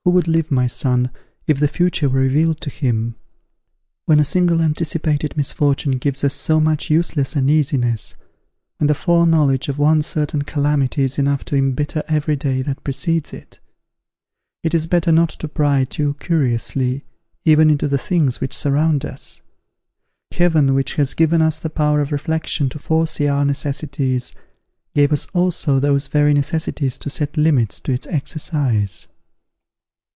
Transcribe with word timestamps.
_Who 0.12 0.14
would 0.14 0.26
live, 0.28 0.50
my 0.50 0.66
son, 0.66 1.10
if 1.46 1.60
the 1.60 1.68
future 1.68 2.08
were 2.08 2.20
revealed 2.22 2.60
to 2.62 2.70
him? 2.70 3.14
when 4.06 4.18
a 4.18 4.24
single 4.24 4.60
anticipated 4.62 5.36
misfortune 5.36 5.98
gives 5.98 6.24
us 6.24 6.34
so 6.34 6.58
much 6.58 6.88
useless 6.90 7.36
uneasiness 7.36 8.14
when 8.78 8.88
the 8.88 8.94
foreknowledge 8.94 9.68
of 9.68 9.78
one 9.78 10.02
certain 10.02 10.42
calamity 10.42 11.04
is 11.04 11.18
enough 11.18 11.44
to 11.44 11.56
embitter 11.56 12.02
every 12.08 12.34
day 12.34 12.60
that 12.62 12.82
precedes 12.82 13.32
it! 13.34 13.60
It 14.64 14.74
is 14.74 14.86
better 14.88 15.12
not 15.12 15.28
to 15.28 15.46
pry 15.46 15.84
too 15.84 16.14
curiously, 16.14 17.04
even 17.44 17.70
into 17.70 17.86
the 17.86 17.98
things 17.98 18.40
which 18.40 18.56
surround 18.56 19.04
us. 19.04 19.42
Heaven, 20.32 20.74
which 20.74 20.94
has 20.94 21.14
given 21.14 21.40
us 21.42 21.60
the 21.60 21.70
power 21.70 22.00
of 22.00 22.10
reflection 22.10 22.68
to 22.70 22.78
foresee 22.80 23.28
our 23.28 23.44
necessities, 23.44 24.32
gave 24.94 25.12
us 25.12 25.26
also 25.34 25.78
those 25.78 26.08
very 26.08 26.32
necessities 26.34 26.96
to 26.98 27.10
set 27.10 27.36
limits 27.36 27.78
to 27.80 27.92
its 27.92 28.08
exercise. 28.08 29.06